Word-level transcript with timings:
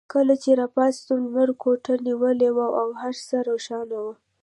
کله 0.13 0.33
چې 0.43 0.49
راپاڅېدم 0.61 1.17
لمر 1.25 1.49
کوټه 1.63 1.93
نیولې 2.07 2.49
وه 2.55 2.67
او 2.79 2.87
هر 3.01 3.13
څه 3.27 3.35
روښانه 3.49 3.97
وو. 4.03 4.13